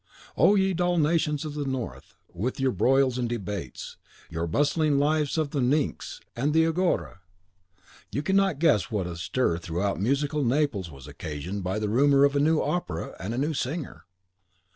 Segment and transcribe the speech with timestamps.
[0.35, 3.97] O ye dull nations of the North, with your broils and debates,
[4.31, 7.19] your bustling lives of the Pnyx and the Agora!
[8.11, 12.35] you cannot guess what a stir throughout musical Naples was occasioned by the rumour of
[12.35, 14.05] a new opera and a new singer.